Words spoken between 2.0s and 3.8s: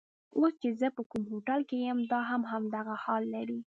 دا هم همدغه حال لري.